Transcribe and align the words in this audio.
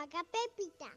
vaca 0.00 0.24
Pepita. 0.32 0.90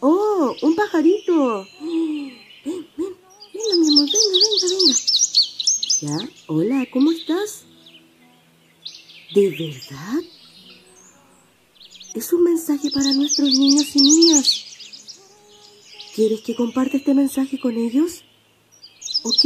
¡Oh! 0.00 0.54
¡Un 0.60 0.76
pajarito! 0.76 1.66
Ven, 1.80 2.86
ven, 2.96 3.16
venga, 3.54 3.74
mi 3.80 3.88
amor, 3.88 4.06
venga, 4.14 4.38
venga, 4.44 4.66
venga. 4.74 4.94
¿Ya? 6.02 6.18
Hola, 6.48 6.86
¿cómo 6.92 7.12
estás? 7.12 7.64
¿De 9.34 9.48
verdad? 9.48 10.22
Es 12.14 12.32
un 12.34 12.44
mensaje 12.44 12.90
para 12.90 13.10
nuestros 13.14 13.48
niños 13.48 13.96
y 13.96 14.02
niñas. 14.02 14.64
¿Quieres 16.14 16.42
que 16.42 16.54
comparte 16.54 16.98
este 16.98 17.14
mensaje 17.14 17.58
con 17.58 17.74
ellos? 17.78 18.22
Ok, 19.22 19.44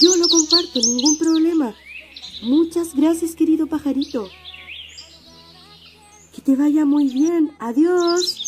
yo 0.00 0.16
lo 0.16 0.28
comparto, 0.28 0.80
ningún 0.80 1.16
problema. 1.16 1.76
Muchas 2.42 2.96
gracias, 2.96 3.36
querido 3.36 3.68
pajarito. 3.68 4.28
Que 6.34 6.42
te 6.42 6.56
vaya 6.56 6.84
muy 6.84 7.08
bien. 7.08 7.54
Adiós. 7.60 8.42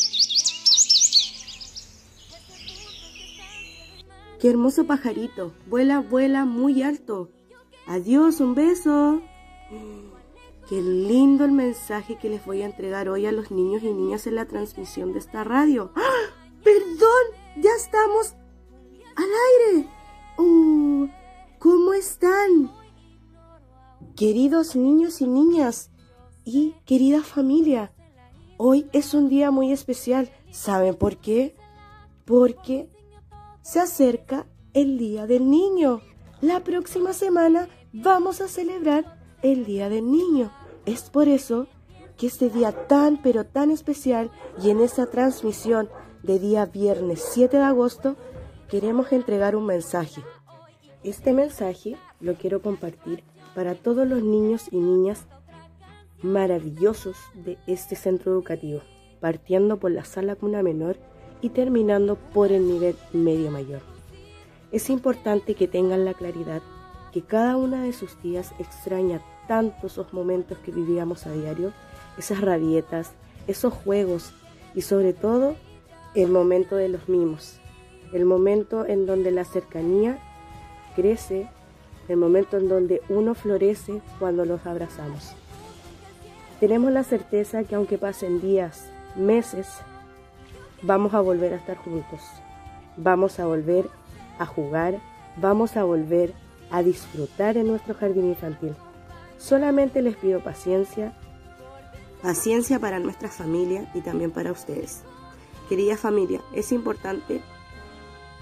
Qué 4.40 4.50
hermoso 4.50 4.84
pajarito. 4.84 5.52
Vuela, 5.66 6.00
vuela 6.00 6.44
muy 6.44 6.82
alto. 6.82 7.30
Adiós, 7.86 8.40
un 8.40 8.56
beso. 8.56 9.22
Qué 10.68 10.82
lindo 10.82 11.44
el 11.44 11.52
mensaje 11.52 12.18
que 12.18 12.28
les 12.28 12.44
voy 12.44 12.62
a 12.62 12.66
entregar 12.66 13.08
hoy 13.08 13.26
a 13.26 13.32
los 13.32 13.52
niños 13.52 13.84
y 13.84 13.92
niñas 13.92 14.26
en 14.26 14.34
la 14.34 14.46
transmisión 14.46 15.12
de 15.12 15.20
esta 15.20 15.44
radio. 15.44 15.92
¡Ah! 15.94 16.34
Perdón, 16.64 17.24
ya 17.58 17.70
estamos 17.76 18.34
al 19.14 19.28
aire. 19.70 19.88
Oh, 20.36 21.06
¿Cómo 21.60 21.92
están? 21.92 22.72
Queridos 24.24 24.74
niños 24.74 25.20
y 25.20 25.26
niñas 25.26 25.90
y 26.46 26.72
querida 26.86 27.22
familia, 27.22 27.92
hoy 28.56 28.88
es 28.94 29.12
un 29.12 29.28
día 29.28 29.50
muy 29.50 29.70
especial. 29.70 30.30
¿Saben 30.50 30.94
por 30.94 31.18
qué? 31.18 31.54
Porque 32.24 32.88
se 33.60 33.80
acerca 33.80 34.46
el 34.72 34.96
Día 34.96 35.26
del 35.26 35.50
Niño. 35.50 36.00
La 36.40 36.64
próxima 36.64 37.12
semana 37.12 37.68
vamos 37.92 38.40
a 38.40 38.48
celebrar 38.48 39.20
el 39.42 39.66
Día 39.66 39.90
del 39.90 40.10
Niño. 40.10 40.50
Es 40.86 41.10
por 41.10 41.28
eso 41.28 41.66
que 42.16 42.26
este 42.28 42.48
día 42.48 42.72
tan 42.86 43.20
pero 43.20 43.44
tan 43.44 43.70
especial 43.70 44.30
y 44.58 44.70
en 44.70 44.80
esta 44.80 45.04
transmisión 45.04 45.90
de 46.22 46.38
día 46.38 46.64
viernes 46.64 47.22
7 47.34 47.58
de 47.58 47.62
agosto 47.62 48.16
queremos 48.70 49.12
entregar 49.12 49.54
un 49.54 49.66
mensaje. 49.66 50.22
Este 51.02 51.34
mensaje 51.34 51.98
lo 52.20 52.36
quiero 52.36 52.62
compartir 52.62 53.22
para 53.54 53.74
todos 53.74 54.06
los 54.06 54.22
niños 54.22 54.68
y 54.70 54.76
niñas 54.76 55.26
maravillosos 56.22 57.16
de 57.34 57.58
este 57.66 57.96
centro 57.96 58.32
educativo, 58.32 58.80
partiendo 59.20 59.78
por 59.78 59.90
la 59.90 60.04
sala 60.04 60.36
cuna 60.36 60.62
menor 60.62 60.96
y 61.40 61.50
terminando 61.50 62.16
por 62.16 62.52
el 62.52 62.66
nivel 62.66 62.96
medio 63.12 63.50
mayor. 63.50 63.82
Es 64.72 64.90
importante 64.90 65.54
que 65.54 65.68
tengan 65.68 66.04
la 66.04 66.14
claridad 66.14 66.62
que 67.12 67.22
cada 67.22 67.56
una 67.56 67.84
de 67.84 67.92
sus 67.92 68.20
días 68.22 68.52
extraña 68.58 69.20
tanto 69.46 69.86
esos 69.86 70.12
momentos 70.12 70.58
que 70.58 70.72
vivíamos 70.72 71.26
a 71.26 71.32
diario, 71.32 71.72
esas 72.18 72.40
rabietas, 72.40 73.12
esos 73.46 73.72
juegos 73.72 74.32
y 74.74 74.82
sobre 74.82 75.12
todo 75.12 75.54
el 76.14 76.30
momento 76.30 76.76
de 76.76 76.88
los 76.88 77.08
mimos, 77.08 77.60
el 78.12 78.24
momento 78.24 78.86
en 78.86 79.06
donde 79.06 79.30
la 79.30 79.44
cercanía 79.44 80.18
crece, 80.96 81.48
el 82.08 82.16
momento 82.16 82.56
en 82.56 82.68
donde 82.68 83.02
uno 83.08 83.34
florece 83.34 84.00
cuando 84.18 84.44
los 84.44 84.66
abrazamos. 84.66 85.34
Tenemos 86.60 86.92
la 86.92 87.04
certeza 87.04 87.64
que 87.64 87.74
aunque 87.74 87.98
pasen 87.98 88.40
días, 88.40 88.86
meses, 89.16 89.68
vamos 90.82 91.14
a 91.14 91.20
volver 91.20 91.52
a 91.52 91.56
estar 91.56 91.76
juntos, 91.76 92.20
vamos 92.96 93.38
a 93.40 93.46
volver 93.46 93.88
a 94.38 94.46
jugar, 94.46 94.98
vamos 95.36 95.76
a 95.76 95.84
volver 95.84 96.32
a 96.70 96.82
disfrutar 96.82 97.56
en 97.56 97.66
nuestro 97.66 97.94
jardín 97.94 98.28
infantil. 98.28 98.74
Solamente 99.38 100.02
les 100.02 100.16
pido 100.16 100.40
paciencia, 100.40 101.12
paciencia 102.22 102.78
para 102.78 102.98
nuestra 102.98 103.28
familia 103.28 103.90
y 103.94 104.00
también 104.00 104.30
para 104.30 104.52
ustedes. 104.52 105.02
Querida 105.68 105.96
familia, 105.96 106.40
es 106.54 106.72
importante 106.72 107.40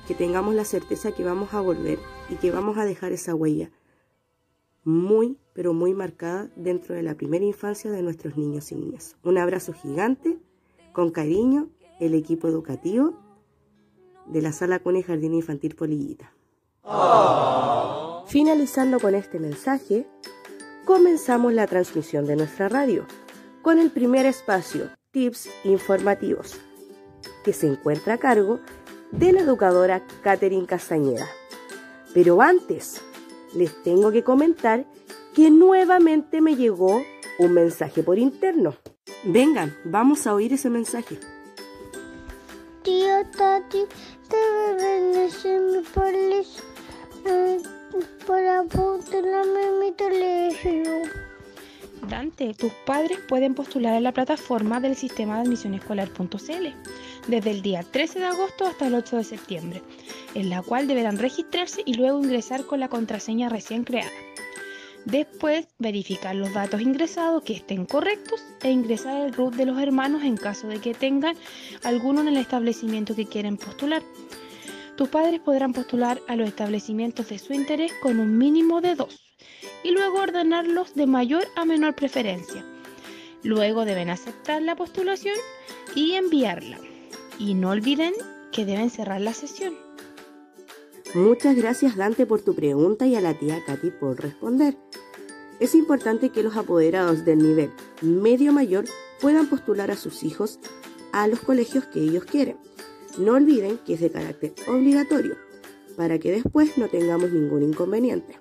que 0.06 0.14
tengamos 0.14 0.54
la 0.54 0.64
certeza 0.64 1.12
que 1.12 1.24
vamos 1.24 1.54
a 1.54 1.60
volver 1.60 1.98
y 2.32 2.36
que 2.36 2.50
vamos 2.50 2.78
a 2.78 2.86
dejar 2.86 3.12
esa 3.12 3.34
huella 3.34 3.70
muy, 4.84 5.38
pero 5.52 5.74
muy 5.74 5.92
marcada 5.92 6.48
dentro 6.56 6.94
de 6.94 7.02
la 7.02 7.14
primera 7.14 7.44
infancia 7.44 7.90
de 7.90 8.02
nuestros 8.02 8.38
niños 8.38 8.72
y 8.72 8.74
niñas. 8.74 9.16
Un 9.22 9.36
abrazo 9.36 9.74
gigante, 9.74 10.38
con 10.92 11.10
cariño, 11.10 11.68
el 12.00 12.14
equipo 12.14 12.48
educativo 12.48 13.12
de 14.26 14.40
la 14.40 14.52
Sala 14.52 14.78
Cune 14.78 15.02
Jardín 15.02 15.34
Infantil 15.34 15.74
Polillita. 15.76 16.32
Finalizando 18.26 18.98
con 18.98 19.14
este 19.14 19.38
mensaje, 19.38 20.06
comenzamos 20.86 21.52
la 21.52 21.66
transmisión 21.66 22.24
de 22.24 22.36
nuestra 22.36 22.70
radio 22.70 23.06
con 23.60 23.78
el 23.78 23.90
primer 23.90 24.24
espacio, 24.24 24.88
Tips 25.10 25.50
Informativos, 25.64 26.58
que 27.44 27.52
se 27.52 27.66
encuentra 27.66 28.14
a 28.14 28.18
cargo 28.18 28.58
de 29.10 29.32
la 29.32 29.40
educadora 29.40 30.02
Catherine 30.22 30.66
Castañeda. 30.66 31.26
Pero 32.14 32.42
antes, 32.42 33.02
les 33.54 33.82
tengo 33.82 34.10
que 34.10 34.22
comentar 34.22 34.84
que 35.34 35.50
nuevamente 35.50 36.40
me 36.40 36.56
llegó 36.56 37.02
un 37.38 37.52
mensaje 37.52 38.02
por 38.02 38.18
interno. 38.18 38.76
Vengan, 39.24 39.74
vamos 39.84 40.26
a 40.26 40.34
oír 40.34 40.52
ese 40.52 40.68
mensaje. 40.68 41.18
Tío 42.82 43.24
Tati, 43.36 43.84
te 44.28 44.74
bendice 44.74 45.58
por, 45.94 46.12
eh, 46.12 47.60
por 48.26 48.44
apuntarme 48.44 49.66
en 49.68 49.78
mi 49.78 49.92
teléfono. 49.92 51.22
Dante, 52.08 52.52
tus 52.54 52.72
padres 52.84 53.20
pueden 53.28 53.54
postular 53.54 53.94
en 53.94 54.02
la 54.02 54.12
plataforma 54.12 54.80
del 54.80 54.96
sistema 54.96 55.36
de 55.36 55.42
admisión 55.42 55.74
escolar.cl 55.74 56.66
desde 57.28 57.50
el 57.50 57.62
día 57.62 57.84
13 57.84 58.18
de 58.18 58.26
agosto 58.26 58.66
hasta 58.66 58.88
el 58.88 58.94
8 58.94 59.18
de 59.18 59.24
septiembre, 59.24 59.82
en 60.34 60.50
la 60.50 60.62
cual 60.62 60.86
deberán 60.86 61.18
registrarse 61.18 61.82
y 61.84 61.94
luego 61.94 62.22
ingresar 62.22 62.66
con 62.66 62.80
la 62.80 62.88
contraseña 62.88 63.48
recién 63.48 63.84
creada. 63.84 64.10
Después, 65.04 65.66
verificar 65.78 66.36
los 66.36 66.52
datos 66.54 66.80
ingresados 66.80 67.42
que 67.42 67.54
estén 67.54 67.86
correctos 67.86 68.40
e 68.62 68.70
ingresar 68.70 69.26
el 69.26 69.32
root 69.32 69.54
de 69.54 69.66
los 69.66 69.80
hermanos 69.80 70.22
en 70.22 70.36
caso 70.36 70.68
de 70.68 70.80
que 70.80 70.94
tengan 70.94 71.36
alguno 71.82 72.20
en 72.20 72.28
el 72.28 72.36
establecimiento 72.36 73.16
que 73.16 73.26
quieren 73.26 73.56
postular. 73.56 74.02
Tus 74.96 75.08
padres 75.08 75.40
podrán 75.40 75.72
postular 75.72 76.20
a 76.28 76.36
los 76.36 76.46
establecimientos 76.46 77.28
de 77.28 77.38
su 77.38 77.52
interés 77.52 77.92
con 78.00 78.20
un 78.20 78.38
mínimo 78.38 78.80
de 78.80 78.94
dos 78.94 79.20
y 79.82 79.90
luego 79.90 80.20
ordenarlos 80.20 80.94
de 80.94 81.06
mayor 81.06 81.44
a 81.56 81.64
menor 81.64 81.94
preferencia. 81.94 82.64
Luego 83.42 83.84
deben 83.84 84.10
aceptar 84.10 84.62
la 84.62 84.76
postulación 84.76 85.34
y 85.96 86.12
enviarla. 86.12 86.78
Y 87.38 87.54
no 87.54 87.70
olviden 87.70 88.12
que 88.52 88.64
deben 88.64 88.90
cerrar 88.90 89.20
la 89.20 89.34
sesión. 89.34 89.74
Muchas 91.14 91.54
gracias 91.56 91.96
Dante 91.96 92.24
por 92.24 92.40
tu 92.40 92.54
pregunta 92.54 93.06
y 93.06 93.16
a 93.16 93.20
la 93.20 93.38
tía 93.38 93.62
Katy 93.66 93.90
por 93.90 94.18
responder. 94.18 94.78
Es 95.60 95.74
importante 95.74 96.30
que 96.30 96.42
los 96.42 96.56
apoderados 96.56 97.26
del 97.26 97.38
nivel 97.38 97.70
medio 98.00 98.50
mayor 98.50 98.86
puedan 99.20 99.46
postular 99.46 99.90
a 99.90 99.96
sus 99.96 100.22
hijos 100.22 100.58
a 101.12 101.28
los 101.28 101.40
colegios 101.40 101.84
que 101.84 102.00
ellos 102.00 102.24
quieren. 102.24 102.56
No 103.18 103.34
olviden 103.34 103.78
que 103.84 103.92
es 103.92 104.00
de 104.00 104.10
carácter 104.10 104.54
obligatorio, 104.66 105.36
para 105.98 106.18
que 106.18 106.32
después 106.32 106.78
no 106.78 106.88
tengamos 106.88 107.30
ningún 107.30 107.62
inconveniente. 107.62 108.38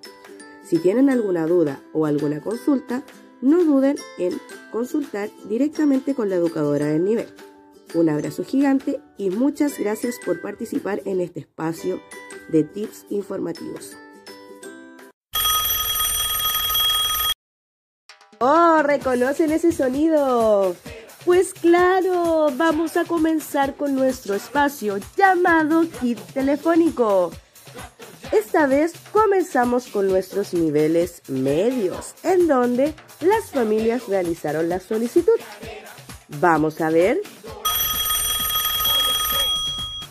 Si 0.63 0.79
tienen 0.79 1.09
alguna 1.09 1.47
duda 1.47 1.83
o 1.91 2.05
alguna 2.05 2.39
consulta, 2.39 3.03
no 3.41 3.65
duden 3.65 3.97
en 4.17 4.31
consultar 4.71 5.29
directamente 5.49 6.15
con 6.15 6.29
la 6.29 6.37
educadora 6.37 6.85
del 6.85 7.03
nivel. 7.03 7.27
Un 7.93 8.07
abrazo 8.07 8.45
gigante 8.45 9.01
y 9.17 9.29
muchas 9.29 9.77
gracias 9.77 10.15
por 10.25 10.41
participar 10.41 11.01
en 11.03 11.19
este 11.19 11.41
espacio 11.41 11.99
de 12.49 12.63
tips 12.63 13.05
informativos. 13.09 13.95
¡Oh! 18.39 18.81
¿Reconocen 18.83 19.51
ese 19.51 19.71
sonido? 19.71 20.75
Pues 21.25 21.53
claro, 21.53 22.47
vamos 22.55 22.97
a 22.97 23.05
comenzar 23.05 23.75
con 23.75 23.93
nuestro 23.93 24.33
espacio 24.33 24.97
llamado 25.15 25.85
Kit 25.99 26.19
Telefónico. 26.33 27.31
Esta 28.31 28.65
vez 28.65 28.93
comenzamos 29.11 29.87
con 29.87 30.07
nuestros 30.07 30.53
niveles 30.55 31.21
medios, 31.27 32.15
en 32.23 32.47
donde 32.47 32.95
las 33.19 33.51
familias 33.51 34.07
realizaron 34.07 34.69
la 34.69 34.79
solicitud. 34.79 35.39
Vamos 36.39 36.81
a 36.81 36.89
ver. 36.89 37.21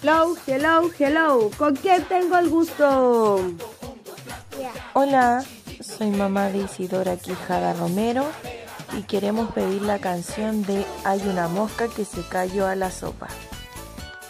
Hello, 0.03 0.35
hello, 0.47 0.91
hello. 0.99 1.51
¿Con 1.59 1.77
quién 1.77 2.03
tengo 2.05 2.39
el 2.39 2.49
gusto? 2.49 3.53
Hola, 4.95 5.45
soy 5.81 6.11
mamá 6.11 6.49
de 6.49 6.61
Isidora 6.61 7.19
Quijada 7.19 7.75
Romero 7.75 8.25
y 8.99 9.03
queremos 9.03 9.53
pedir 9.53 9.83
la 9.83 9.99
canción 9.99 10.63
de 10.63 10.87
Hay 11.05 11.21
una 11.29 11.49
mosca 11.49 11.87
que 11.89 12.07
se 12.07 12.23
cayó 12.23 12.67
a 12.67 12.77
la 12.77 12.91
sopa. 12.91 13.29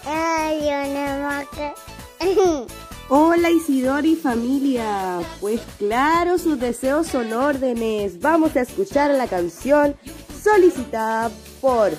Hay 0.05 0.59
una 0.59 1.39
mosca. 1.39 1.75
Hola 3.09 3.51
Isidora 3.51 4.07
y 4.07 4.17
familia. 4.17 5.21
Pues 5.41 5.61
claro, 5.79 6.39
sus 6.39 6.59
deseos 6.59 7.07
son 7.07 7.33
órdenes. 7.33 8.21
Vamos 8.21 8.57
a 8.57 8.63
escuchar 8.63 9.13
la 9.13 9.29
canción 9.29 9.95
solicitada 10.43 11.31
por 11.61 11.93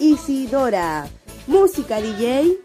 Isidora. 0.00 1.06
Música 1.46 2.00
DJ. 2.00 2.58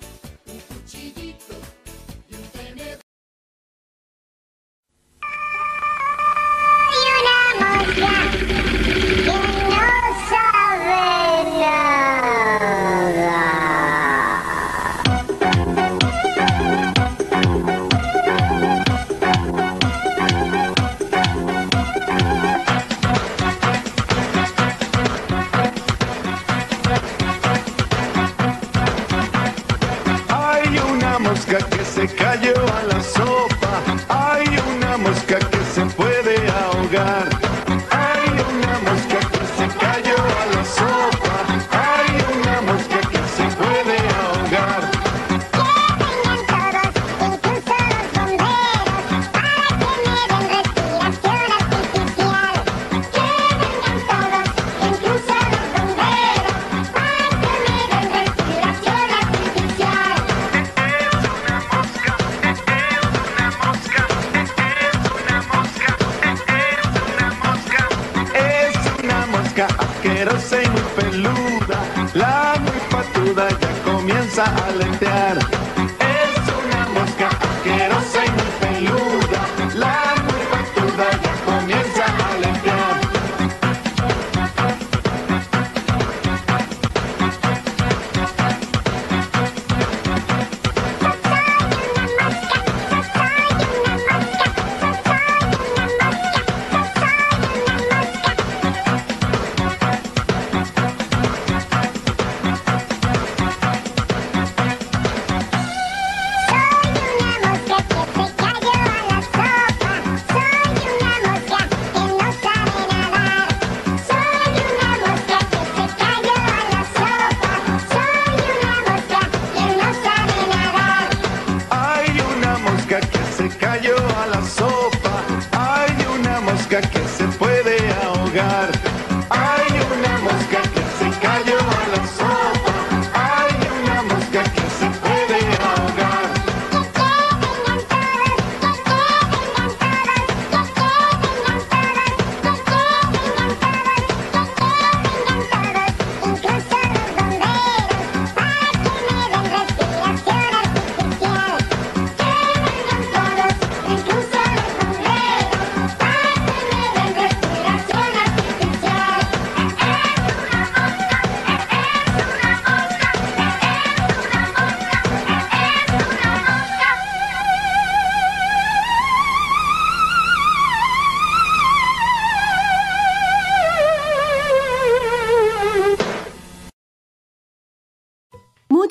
silence. 74.37 74.96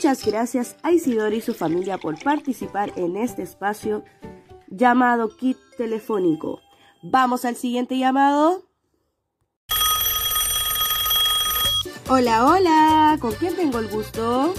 Muchas 0.07 0.25
gracias 0.25 0.77
a 0.85 0.93
Isidoro 0.93 1.35
y 1.35 1.41
su 1.41 1.53
familia 1.53 1.99
por 1.99 2.17
participar 2.23 2.93
en 2.95 3.17
este 3.17 3.43
espacio 3.43 4.05
llamado 4.69 5.37
Kit 5.37 5.57
Telefónico. 5.77 6.61
Vamos 7.03 7.45
al 7.45 7.57
siguiente 7.57 7.99
llamado. 7.99 8.63
Hola, 12.09 12.47
hola, 12.47 13.17
¿con 13.19 13.33
quién 13.33 13.57
tengo 13.57 13.81
el 13.81 13.89
gusto? 13.89 14.55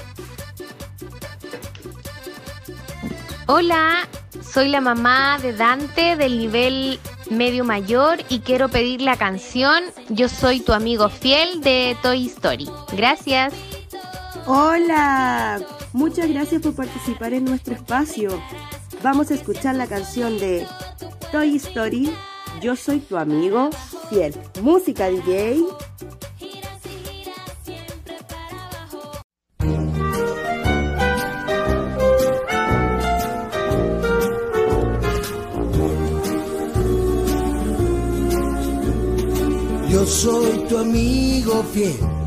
Hola, 3.45 4.05
soy 4.43 4.67
la 4.67 4.81
mamá 4.81 5.39
de 5.41 5.53
Dante 5.53 6.17
del 6.17 6.39
nivel 6.39 6.99
medio 7.31 7.63
mayor 7.63 8.19
y 8.27 8.39
quiero 8.39 8.67
pedir 8.67 9.01
la 9.01 9.15
canción 9.15 9.81
Yo 10.09 10.27
soy 10.27 10.59
tu 10.59 10.73
amigo 10.73 11.07
fiel 11.07 11.61
de 11.61 11.95
Toy 12.01 12.27
Story. 12.27 12.67
Gracias. 12.91 13.53
Hola, 14.49 15.59
muchas 15.91 16.29
gracias 16.29 16.61
por 16.61 16.73
participar 16.73 17.33
en 17.33 17.43
nuestro 17.43 17.73
espacio. 17.73 18.29
Vamos 19.03 19.29
a 19.29 19.33
escuchar 19.33 19.75
la 19.75 19.87
canción 19.87 20.39
de 20.39 20.65
Toy 21.33 21.57
Story, 21.57 22.13
Yo 22.61 22.77
soy 22.77 22.99
tu 23.01 23.17
amigo 23.17 23.69
fiel. 24.09 24.33
Música 24.61 25.09
DJ. 25.09 25.65
Yo 39.89 40.05
soy 40.05 40.65
tu 40.69 40.77
amigo 40.77 41.63
fiel 41.73 42.26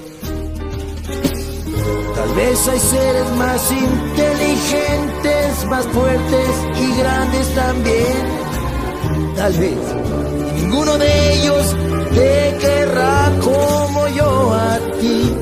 Tal 2.21 2.35
vez 2.35 2.67
hay 2.67 2.79
seres 2.79 3.31
más 3.35 3.71
inteligentes, 3.71 5.65
más 5.65 5.87
fuertes 5.87 6.49
y 6.79 6.99
grandes 6.99 7.55
también. 7.55 9.33
Tal 9.35 9.53
vez 9.53 9.77
ninguno 10.55 10.99
de 10.99 11.33
ellos 11.33 11.75
te 12.13 12.57
querrá 12.59 13.31
como 13.41 14.07
yo 14.09 14.53
a 14.53 14.77
ti, 14.99 15.35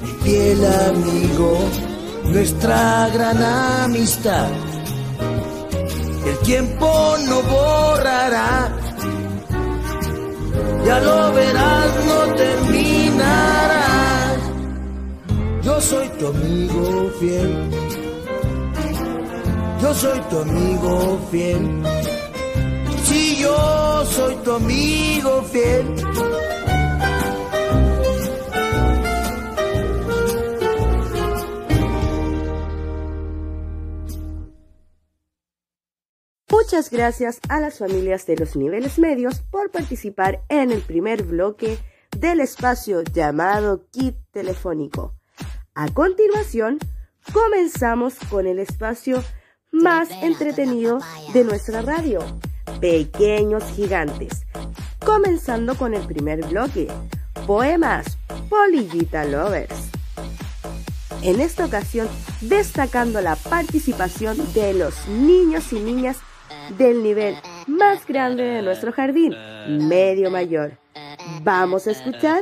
mi 0.00 0.08
fiel 0.22 0.64
amigo, 0.88 1.58
nuestra 2.24 3.10
gran 3.12 3.42
amistad. 3.84 4.48
El 6.24 6.38
tiempo 6.46 7.16
no 7.28 7.42
borrará, 7.42 8.72
ya 10.86 10.98
lo 10.98 11.32
verás, 11.34 11.90
no 12.06 12.34
terminará. 12.36 13.75
Yo 15.66 15.80
soy 15.80 16.08
tu 16.10 16.28
amigo 16.28 17.10
fiel. 17.18 17.70
Yo 19.82 19.94
soy 19.94 20.20
tu 20.30 20.38
amigo 20.38 21.18
fiel. 21.28 21.82
Si 23.02 23.42
yo 23.42 24.04
soy 24.06 24.36
tu 24.44 24.52
amigo 24.52 25.42
fiel. 25.42 25.86
Muchas 36.48 36.90
gracias 36.90 37.40
a 37.48 37.58
las 37.58 37.80
familias 37.80 38.24
de 38.26 38.36
los 38.36 38.54
niveles 38.54 39.00
medios 39.00 39.40
por 39.50 39.72
participar 39.72 40.44
en 40.48 40.70
el 40.70 40.82
primer 40.82 41.24
bloque 41.24 41.76
del 42.16 42.38
espacio 42.38 43.02
llamado 43.02 43.88
Kit 43.90 44.14
Telefónico. 44.30 45.15
A 45.78 45.88
continuación, 45.88 46.78
comenzamos 47.34 48.14
con 48.30 48.46
el 48.46 48.58
espacio 48.58 49.22
más 49.70 50.08
entretenido 50.22 51.00
de 51.34 51.44
nuestra 51.44 51.82
radio, 51.82 52.20
Pequeños 52.80 53.62
Gigantes. 53.74 54.46
Comenzando 55.04 55.74
con 55.76 55.92
el 55.92 56.00
primer 56.06 56.46
bloque, 56.46 56.88
Poemas, 57.46 58.16
Polillita 58.48 59.26
Lovers. 59.26 59.90
En 61.20 61.42
esta 61.42 61.66
ocasión, 61.66 62.08
destacando 62.40 63.20
la 63.20 63.36
participación 63.36 64.38
de 64.54 64.72
los 64.72 65.06
niños 65.08 65.74
y 65.74 65.80
niñas 65.80 66.16
del 66.78 67.02
nivel 67.02 67.36
más 67.66 68.06
grande 68.06 68.44
de 68.44 68.62
nuestro 68.62 68.92
jardín, 68.92 69.34
medio 69.86 70.30
mayor. 70.30 70.78
Vamos 71.42 71.86
a 71.86 71.90
escuchar 71.90 72.40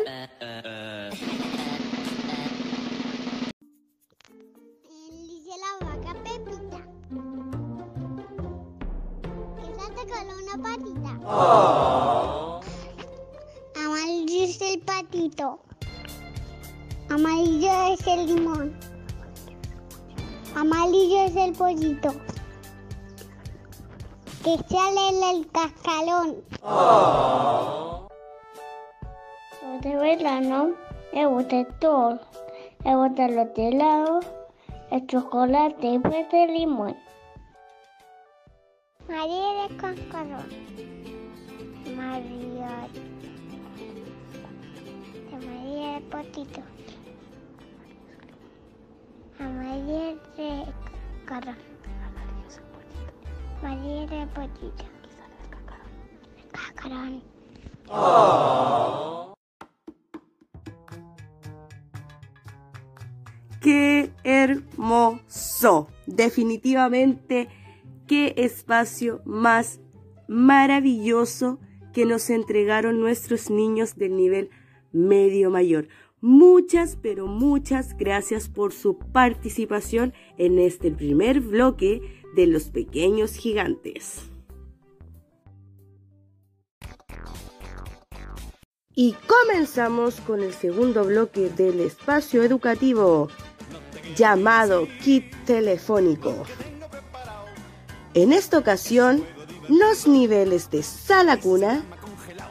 patita. 11.25 12.85
Amarillo 13.76 14.45
es 14.45 14.61
el 14.61 14.81
patito. 14.81 15.59
Amarillo 17.11 17.93
es 17.93 18.07
el 18.07 18.26
limón. 18.26 18.78
Amarillo 20.54 21.25
es 21.25 21.37
el 21.37 21.52
pollito. 21.52 22.12
Que 24.43 24.59
sale 24.69 25.31
el 25.31 25.49
cascalón. 25.50 26.45
De 29.81 29.97
verano 29.97 30.75
me 31.12 31.26
gusta 31.26 31.64
todo. 31.81 32.21
Me 32.85 32.97
gusta 32.97 33.28
los 33.28 33.49
helados, 33.57 34.26
el 34.90 35.07
chocolate 35.07 35.87
y 35.87 35.99
pues 35.99 36.31
de 36.31 36.47
limón. 36.49 36.97
María 39.09 39.69
de 39.69 39.76
cascarón. 39.76 40.94
María. 41.91 42.88
De 45.31 45.47
María 45.47 45.95
de 45.95 46.00
potito. 46.11 46.61
A 49.38 49.49
María 49.49 50.14
de 50.37 50.64
cascarón. 51.26 51.57
María 53.62 54.07
de 54.07 54.26
potito. 54.29 54.85
Cascarón. 56.53 57.23
¡Qué 63.61 64.12
hermoso! 64.25 65.88
Definitivamente, 66.07 67.49
qué 68.07 68.35
espacio 68.37 69.23
más 69.25 69.81
maravilloso 70.29 71.59
que 71.95 72.05
nos 72.05 72.29
entregaron 72.29 73.01
nuestros 73.01 73.49
niños 73.49 73.97
del 73.97 74.17
nivel 74.17 74.51
medio 74.93 75.51
mayor. 75.51 75.89
Muchas, 76.21 76.97
pero 77.01 77.27
muchas 77.27 77.97
gracias 77.97 78.49
por 78.49 78.73
su 78.73 78.99
participación 78.99 80.13
en 80.37 80.59
este 80.59 80.91
primer 80.91 81.41
bloque 81.41 82.03
de 82.35 82.47
los 82.47 82.65
pequeños 82.65 83.35
gigantes. 83.35 84.23
Y 88.97 89.15
comenzamos 89.27 90.21
con 90.21 90.43
el 90.43 90.53
segundo 90.53 91.05
bloque 91.05 91.49
del 91.51 91.81
espacio 91.81 92.43
educativo 92.43 93.29
llamado 94.17 94.87
Kit 95.03 95.25
Telefónico. 95.45 96.45
En 98.15 98.33
esta 98.33 98.59
ocasión, 98.59 99.25
los 99.68 100.06
niveles 100.06 100.71
de 100.71 100.83
Sala 100.83 101.38
Cuna 101.38 101.83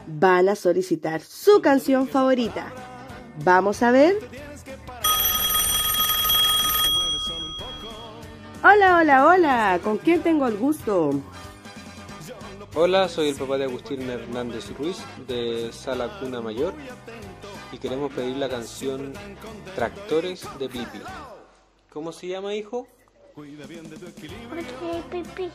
van 0.07 0.49
a 0.49 0.55
solicitar 0.55 1.21
su 1.21 1.61
canción 1.61 2.07
favorita. 2.07 2.71
Vamos 3.43 3.83
a 3.83 3.91
ver. 3.91 4.17
Hola, 8.63 8.97
hola, 8.97 9.27
hola. 9.27 9.79
¿Con 9.83 9.97
quién 9.97 10.21
tengo 10.21 10.47
el 10.47 10.57
gusto? 10.57 11.11
Hola, 12.75 13.07
soy 13.07 13.29
el 13.29 13.35
papá 13.35 13.57
de 13.57 13.65
Agustín 13.65 14.09
Hernández 14.09 14.75
Ruiz 14.77 14.97
de 15.27 15.71
Sala 15.71 16.19
Cuna 16.19 16.41
Mayor 16.41 16.73
y 17.71 17.77
queremos 17.77 18.11
pedir 18.13 18.37
la 18.37 18.49
canción 18.49 19.13
Tractores 19.75 20.47
de 20.57 20.69
Pipi. 20.69 21.01
¿Cómo 21.91 22.11
se 22.11 22.27
llama, 22.27 22.55
hijo? 22.55 22.87
Porque 23.33 25.03
pipí. 25.09 25.49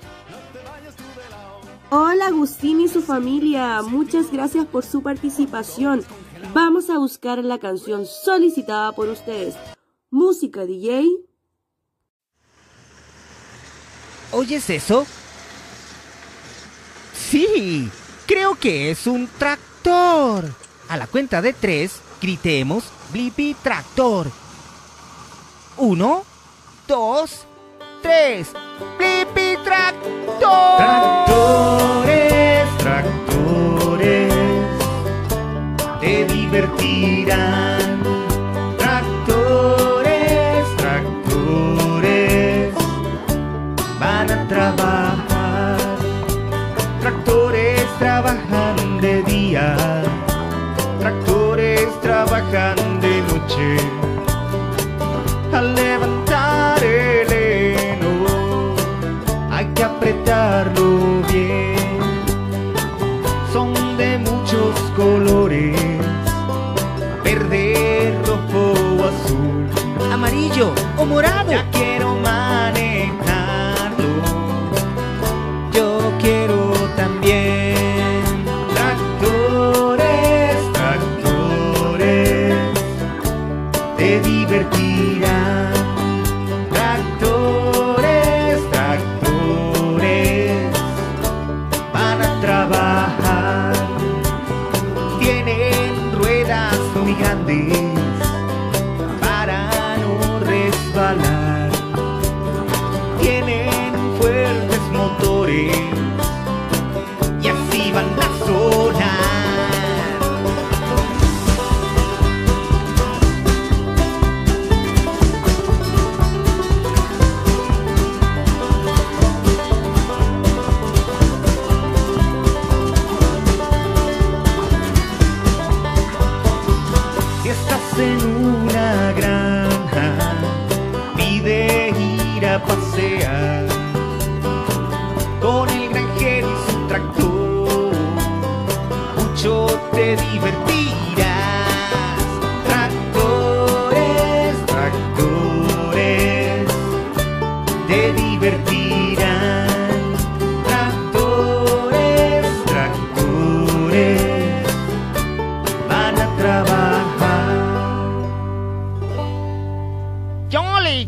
Hola 1.91 2.27
Agustín 2.27 2.81
y 2.81 2.89
su 2.89 3.03
familia, 3.03 3.83
muchas 3.83 4.33
gracias 4.33 4.67
por 4.67 4.85
su 4.85 5.03
participación. 5.03 6.05
Vamos 6.53 6.91
a 6.91 6.99
buscar 6.99 7.39
la 7.45 7.59
canción 7.59 8.05
solicitada 8.05 8.93
por 8.93 9.09
ustedes. 9.09 9.55
Música 10.11 10.67
DJ. 10.67 11.07
¿Oyes 14.33 14.69
eso? 14.71 15.07
Sí, 17.15 17.89
creo 18.27 18.57
que 18.57 18.91
es 18.91 19.07
un 19.07 19.29
tractor. 19.39 20.45
A 20.89 20.97
la 20.97 21.07
cuenta 21.07 21.41
de 21.43 21.53
tres, 21.53 22.01
gritemos 22.21 22.85
Blippi 23.13 23.55
Tractor. 23.63 24.27
Uno, 25.77 26.25
dos, 26.87 27.48
tres. 28.03 28.53
Blippi 28.99 29.57
Tractor. 29.65 30.77
Tractores, 30.79 32.69
tractores, 32.79 34.33
te 36.01 36.25
divertirán. 36.25 37.68
colores, 64.99 65.77
verde, 67.23 68.19
rojo 68.27 68.75
o 68.99 69.05
azul, 69.05 70.13
amarillo 70.13 70.75
o 70.99 71.07
morado. 71.07 71.53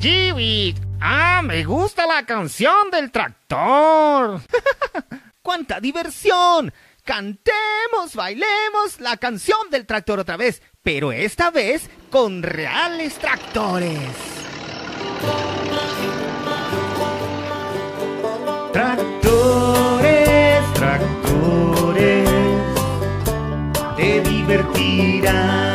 Jibit! 0.01 0.79
¡Ah, 0.99 1.43
me 1.45 1.63
gusta 1.63 2.07
la 2.07 2.25
canción 2.25 2.91
del 2.91 3.11
tractor! 3.11 4.41
¡Cuánta 5.43 5.79
diversión! 5.79 6.73
Cantemos, 7.05 8.15
bailemos 8.15 8.99
la 9.01 9.19
canción 9.19 9.69
del 9.71 9.85
tractor 9.85 10.21
otra 10.21 10.39
vez, 10.39 10.63
pero 10.83 11.13
esta 11.13 11.51
vez 11.51 11.91
con 12.11 12.43
reales 12.43 13.19
tractores. 13.19 13.99
Tractores, 18.73 20.75
tractores, 20.75 22.31
te 23.97 24.21
divertirán. 24.23 25.70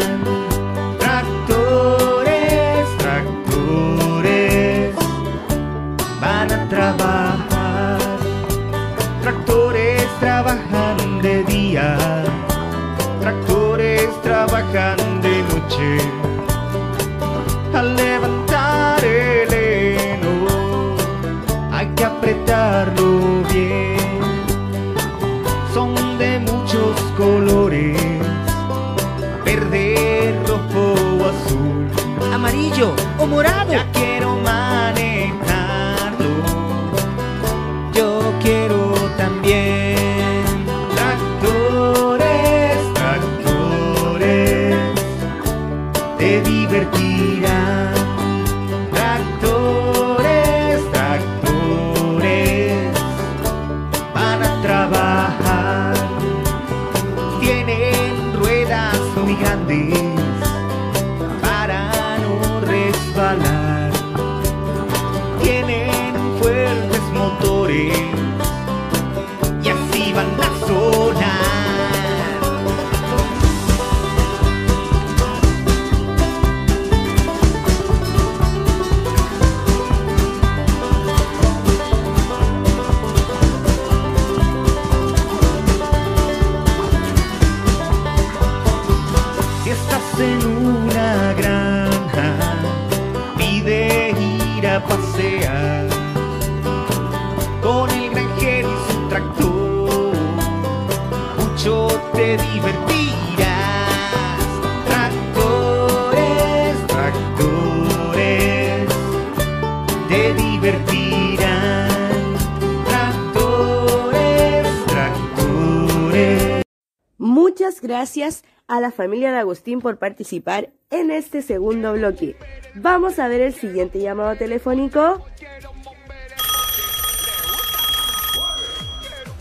Muchas 117.65 117.81
gracias 117.81 118.43
a 118.67 118.79
la 118.79 118.91
familia 118.91 119.31
de 119.31 119.39
Agustín 119.39 119.81
por 119.81 119.97
participar 119.97 120.69
en 120.91 121.09
este 121.09 121.41
segundo 121.41 121.93
bloque. 121.93 122.35
Vamos 122.75 123.17
a 123.17 123.27
ver 123.27 123.41
el 123.41 123.55
siguiente 123.55 123.99
llamado 123.99 124.35
telefónico. 124.35 125.25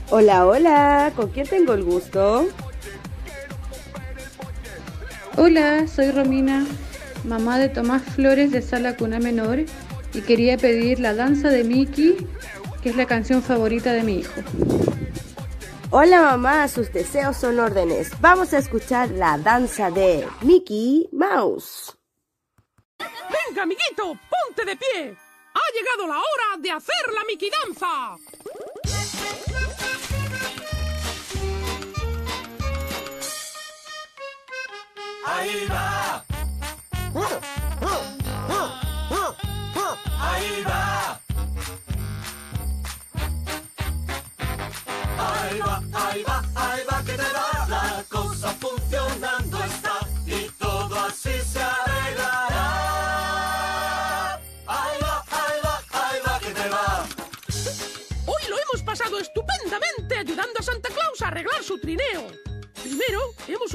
Hola, 0.09 0.47
hola, 0.47 1.13
¿con 1.15 1.29
quién 1.33 1.47
tengo 1.47 1.75
el 1.75 1.85
gusto? 1.85 2.49
Hola, 5.37 5.87
soy 5.87 6.11
Romina, 6.11 6.67
mamá 7.25 7.59
de 7.59 7.69
Tomás 7.69 8.05
Flores 8.05 8.51
de 8.51 8.63
Sala 8.63 8.97
Cuna 8.97 9.19
Menor 9.19 9.59
y 10.15 10.21
quería 10.23 10.57
pedir 10.57 10.99
la 10.99 11.13
danza 11.13 11.51
de 11.51 11.63
Mickey, 11.63 12.27
que 12.83 12.89
es 12.89 12.97
la 12.97 13.05
canción 13.05 13.43
favorita 13.43 13.93
de 13.93 14.03
mi 14.03 14.21
hijo. 14.21 14.41
Hola 15.97 16.23
mamá, 16.23 16.67
sus 16.67 16.93
deseos 16.93 17.37
son 17.37 17.61
órdenes. 17.61 18.21
Vamos 18.21 18.53
a 18.53 18.59
escuchar 18.59 19.11
la 19.11 19.39
danza 19.39 19.93
de 19.93 20.27
Mickey 20.41 21.09
Mouse. 21.13 21.97
Venga, 22.99 23.63
amiguito, 23.63 24.19
ponte 24.29 24.65
de 24.65 24.77
pie. 24.77 25.17
Ha 25.55 25.61
llegado 25.73 26.09
la 26.09 26.19
hora 26.19 26.59
de 26.59 26.73
hacer 26.73 27.13
la 27.15 27.23
Mickey 27.29 27.49
Danza. 27.49 28.17
Ahí 35.25 35.67
va. 35.71 36.04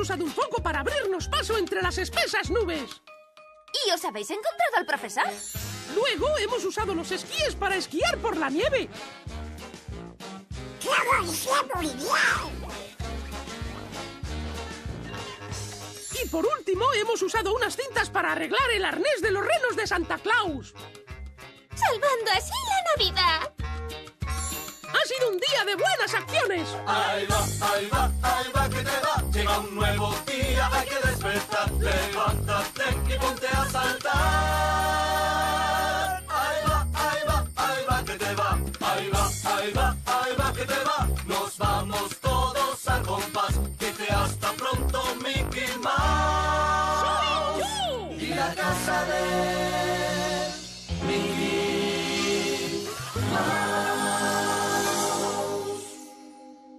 Usado 0.09 0.23
un 0.23 0.31
foco 0.31 0.63
para 0.63 0.79
abrirnos 0.79 1.27
paso 1.27 1.55
entre 1.55 1.83
las 1.83 1.99
espesas 1.99 2.49
nubes. 2.49 2.99
¿Y 3.85 3.91
os 3.91 4.03
habéis 4.03 4.31
encontrado 4.31 4.77
al 4.77 4.85
profesor? 4.87 5.27
Luego, 5.93 6.35
hemos 6.39 6.65
usado 6.65 6.95
los 6.95 7.11
esquíes 7.11 7.53
para 7.53 7.75
esquiar 7.75 8.17
por 8.17 8.35
la 8.35 8.49
nieve. 8.49 8.89
Y 16.23 16.27
por 16.29 16.47
último, 16.57 16.91
hemos 16.95 17.21
usado 17.21 17.53
unas 17.53 17.77
cintas 17.77 18.09
para 18.09 18.31
arreglar 18.31 18.71
el 18.73 18.85
arnés 18.85 19.21
de 19.21 19.29
los 19.29 19.45
renos 19.45 19.75
de 19.75 19.85
Santa 19.85 20.17
Claus. 20.17 20.73
Salvando 21.75 22.31
así 22.35 22.51
la 22.67 23.13
Navidad. 23.13 23.58
Sido 25.19 25.31
un 25.31 25.37
día 25.37 25.65
de 25.65 25.75
buenas 25.75 26.13
acciones. 26.13 26.67
Ahí 26.87 27.25
va, 27.27 27.43
ahí 27.67 27.89
va, 27.91 28.11
ahí 28.23 28.51
va 28.55 28.69
que 28.69 28.83
te 28.83 28.99
va. 29.01 29.21
Llega 29.33 29.59
un 29.59 29.75
nuevo 29.75 30.15
día, 30.25 30.69
hay 30.71 30.87
que 30.87 30.95
despertar. 31.07 31.71
Levántate 31.71 32.83
y 33.13 33.17
ponte 33.17 33.47
a 33.47 33.65
saltar. 33.69 34.13
Ahí 36.29 36.61
va, 36.69 36.87
ahí 36.93 37.21
va, 37.27 37.45
ahí 37.55 37.85
va 37.89 38.03
que 38.05 38.13
te 38.13 38.35
va. 38.35 38.59
Ahí 38.79 39.09
va, 39.09 39.29
ahí 39.55 39.73
va, 39.73 39.97
ahí 40.05 40.35
va 40.39 40.53
que 40.53 40.65
te 40.65 40.83
va. 40.85 41.07
Nos 41.25 41.57
vamos 41.57 42.17
todos 42.21 42.87
al 42.87 43.01
compás. 43.03 43.59
Dice 43.77 44.07
hasta 44.13 44.53
pronto, 44.53 45.03
Mickey 45.15 45.77
Mouse. 45.83 45.99
Y 48.21 48.33
la 48.33 48.53
casa 48.53 49.03
de 49.05 49.88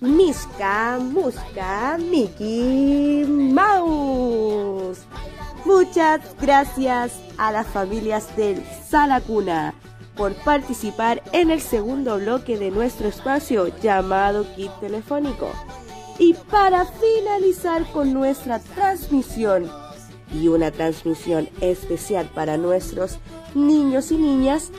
Misca, 0.00 0.98
Musca, 1.00 1.98
Mickey 1.98 3.24
Mouse. 3.26 5.00
Muchas 5.64 6.20
gracias 6.40 7.18
a 7.36 7.50
las 7.50 7.66
familias 7.66 8.36
del 8.36 8.62
Sala 8.88 9.20
Cuna 9.20 9.74
por 10.16 10.34
participar 10.44 11.22
en 11.32 11.50
el 11.50 11.60
segundo 11.60 12.16
bloque 12.18 12.56
de 12.58 12.70
nuestro 12.70 13.08
espacio 13.08 13.68
llamado 13.80 14.46
Kit 14.54 14.70
Telefónico. 14.80 15.50
Y 16.20 16.34
para 16.34 16.84
finalizar 16.84 17.84
con 17.90 18.12
nuestra 18.12 18.60
transmisión 18.60 19.68
y 20.32 20.46
una 20.46 20.70
transmisión 20.70 21.48
especial 21.60 22.30
para 22.32 22.56
nuestros 22.56 23.18
niños 23.54 24.12
y 24.12 24.16
niñas, 24.16 24.70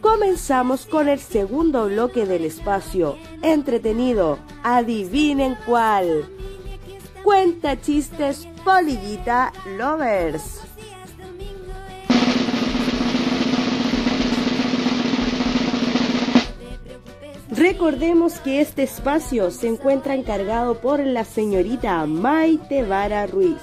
comenzamos 0.00 0.86
con 0.86 1.08
el 1.08 1.20
segundo 1.20 1.86
bloque 1.86 2.26
del 2.26 2.44
espacio 2.44 3.16
entretenido. 3.42 4.38
Adivinen 4.62 5.56
cuál. 5.66 6.28
Cuenta 7.22 7.80
chistes 7.80 8.48
Polillita 8.64 9.52
Lovers. 9.78 10.60
Recordemos 17.50 18.40
que 18.40 18.60
este 18.60 18.84
espacio 18.84 19.50
se 19.50 19.68
encuentra 19.68 20.14
encargado 20.14 20.80
por 20.80 21.00
la 21.00 21.24
señorita 21.24 22.06
Maite 22.06 22.84
Vara 22.84 23.26
Ruiz. 23.26 23.58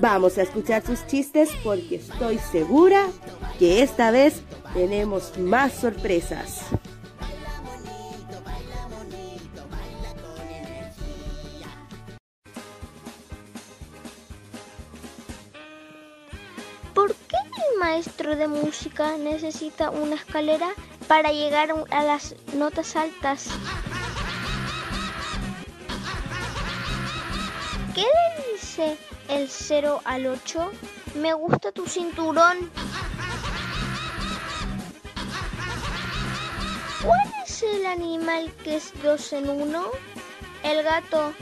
Vamos 0.00 0.36
a 0.36 0.42
escuchar 0.42 0.84
sus 0.84 1.06
chistes 1.06 1.48
porque 1.64 1.96
estoy 1.96 2.38
segura 2.38 3.06
que 3.58 3.82
esta 3.82 4.10
vez 4.10 4.42
tenemos 4.74 5.36
más 5.38 5.72
sorpresas. 5.72 6.62
¿Por 16.94 17.14
qué 17.14 17.36
el 17.36 17.78
maestro 17.78 18.36
de 18.36 18.48
música 18.48 19.16
necesita 19.16 19.90
una 19.90 20.16
escalera 20.16 20.68
para 21.08 21.32
llegar 21.32 21.74
a 21.90 22.02
las 22.02 22.34
notas 22.54 22.96
altas? 22.96 23.48
¿Qué 27.94 28.02
le 28.02 28.52
dice 28.52 28.98
el 29.28 29.48
0 29.48 30.00
al 30.04 30.26
8? 30.26 30.70
Me 31.20 31.32
gusta 31.32 31.72
tu 31.72 31.86
cinturón. 31.86 32.70
El 37.66 37.86
animal 37.86 38.52
que 38.62 38.76
es 38.76 38.92
dos 39.02 39.32
en 39.32 39.50
uno? 39.50 39.84
El 40.62 40.82
gato, 40.82 41.32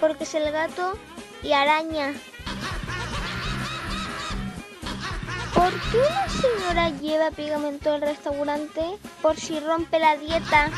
porque 0.00 0.24
es 0.24 0.34
el 0.34 0.50
gato 0.52 0.98
y 1.42 1.52
araña. 1.52 2.14
¿Por 5.54 5.70
qué 5.90 5.98
la 5.98 6.28
señora 6.28 6.90
lleva 6.90 7.30
pegamento 7.30 7.92
al 7.92 8.00
restaurante? 8.00 8.98
Por 9.22 9.36
si 9.36 9.60
rompe 9.60 9.98
la 9.98 10.16
dieta. 10.16 10.70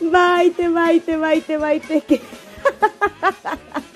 Maite, 0.00 0.68
Maite, 0.68 1.16
Maite, 1.16 1.58
Maite. 1.58 2.22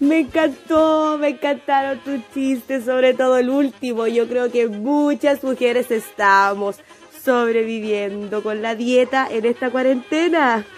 Me 0.00 0.20
encantó, 0.20 1.16
me 1.18 1.28
encantaron 1.28 1.98
tus 2.00 2.20
chistes, 2.32 2.84
sobre 2.84 3.14
todo 3.14 3.36
el 3.38 3.50
último. 3.50 4.06
Yo 4.06 4.28
creo 4.28 4.50
que 4.50 4.68
muchas 4.68 5.42
mujeres 5.42 5.90
estamos 5.90 6.80
sobreviviendo 7.24 8.42
con 8.42 8.62
la 8.62 8.74
dieta 8.74 9.26
en 9.30 9.46
esta 9.46 9.70
cuarentena. 9.70 10.64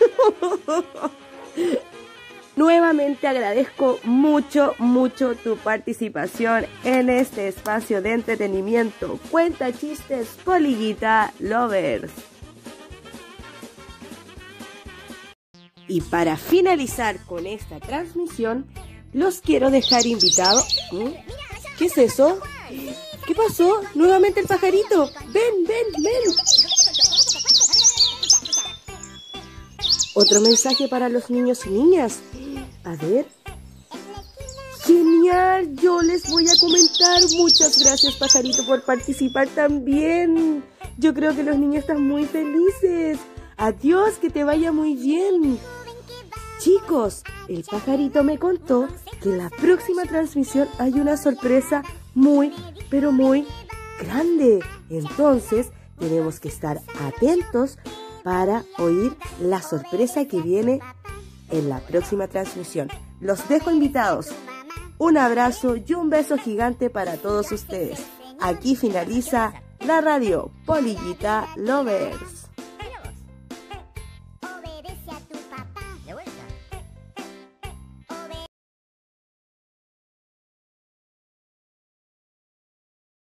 Nuevamente 2.56 3.26
agradezco 3.28 3.98
mucho, 4.04 4.74
mucho 4.78 5.34
tu 5.34 5.58
participación 5.58 6.64
en 6.84 7.10
este 7.10 7.48
espacio 7.48 8.00
de 8.00 8.12
entretenimiento. 8.12 9.18
Cuenta 9.30 9.72
chistes, 9.72 10.38
Polillita 10.42 11.34
Lovers. 11.38 12.35
Y 15.88 16.00
para 16.00 16.36
finalizar 16.36 17.24
con 17.26 17.46
esta 17.46 17.78
transmisión, 17.78 18.66
los 19.12 19.40
quiero 19.40 19.70
dejar 19.70 20.06
invitados. 20.06 20.66
¿Mm? 20.92 21.10
¿Qué 21.78 21.86
es 21.86 21.98
eso? 21.98 22.38
¿Qué 23.26 23.34
pasó? 23.34 23.80
Nuevamente 23.94 24.40
el 24.40 24.46
pajarito. 24.46 25.10
Ven, 25.32 25.64
ven, 25.66 26.02
ven. 26.02 26.22
Otro 30.14 30.40
mensaje 30.40 30.88
para 30.88 31.08
los 31.08 31.30
niños 31.30 31.66
y 31.66 31.70
niñas. 31.70 32.20
A 32.84 32.96
ver. 32.96 33.26
Genial, 34.84 35.76
yo 35.76 36.00
les 36.02 36.30
voy 36.30 36.46
a 36.48 36.58
comentar. 36.60 37.20
Muchas 37.36 37.82
gracias, 37.82 38.14
pajarito, 38.14 38.64
por 38.66 38.82
participar 38.82 39.48
también. 39.48 40.64
Yo 40.96 41.12
creo 41.12 41.34
que 41.34 41.42
los 41.42 41.58
niños 41.58 41.80
están 41.80 42.06
muy 42.06 42.24
felices. 42.24 43.18
Adiós, 43.56 44.14
que 44.20 44.30
te 44.30 44.44
vaya 44.44 44.72
muy 44.72 44.94
bien. 44.94 45.58
Chicos, 46.66 47.22
el 47.46 47.62
pajarito 47.62 48.24
me 48.24 48.40
contó 48.40 48.88
que 49.22 49.28
en 49.28 49.38
la 49.38 49.50
próxima 49.50 50.02
transmisión 50.02 50.66
hay 50.80 50.94
una 50.94 51.16
sorpresa 51.16 51.84
muy, 52.12 52.52
pero 52.90 53.12
muy 53.12 53.46
grande. 54.00 54.58
Entonces, 54.90 55.70
tenemos 55.96 56.40
que 56.40 56.48
estar 56.48 56.80
atentos 57.00 57.78
para 58.24 58.64
oír 58.78 59.14
la 59.40 59.62
sorpresa 59.62 60.24
que 60.24 60.42
viene 60.42 60.80
en 61.50 61.68
la 61.68 61.78
próxima 61.78 62.26
transmisión. 62.26 62.88
Los 63.20 63.48
dejo 63.48 63.70
invitados. 63.70 64.30
Un 64.98 65.18
abrazo 65.18 65.76
y 65.76 65.94
un 65.94 66.10
beso 66.10 66.36
gigante 66.36 66.90
para 66.90 67.16
todos 67.16 67.52
ustedes. 67.52 68.04
Aquí 68.40 68.74
finaliza 68.74 69.54
la 69.86 70.00
radio 70.00 70.50
Polillita 70.66 71.46
Lovers. 71.54 72.35